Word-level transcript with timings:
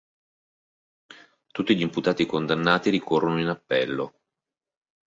Tutti 1.51 1.75
gli 1.75 1.81
imputati 1.81 2.25
condannati 2.25 2.89
ricorrono 2.89 3.39
in 3.39 3.49
appello. 3.49 4.15